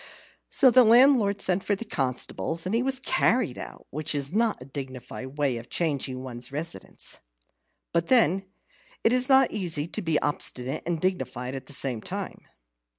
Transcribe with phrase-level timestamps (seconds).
[0.49, 4.59] So the landlord sent for the constables, and he was carried out, which is not
[4.59, 7.19] a dignified way of changing one's residence.
[7.93, 8.47] But then
[9.03, 12.47] it is not easy to be obstinate and dignified at the same time.